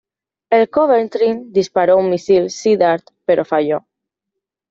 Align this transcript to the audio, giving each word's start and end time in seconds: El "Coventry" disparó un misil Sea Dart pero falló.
El 0.49 0.67
"Coventry" 0.71 1.43
disparó 1.51 1.97
un 1.97 2.09
misil 2.09 2.49
Sea 2.49 2.75
Dart 2.75 3.03
pero 3.23 3.45
falló. 3.45 3.85